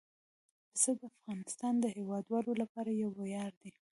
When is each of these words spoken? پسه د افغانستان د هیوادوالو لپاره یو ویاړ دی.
پسه 0.71 0.91
د 0.99 1.01
افغانستان 1.13 1.73
د 1.79 1.85
هیوادوالو 1.97 2.51
لپاره 2.61 2.91
یو 3.01 3.09
ویاړ 3.19 3.51
دی. 3.61 3.71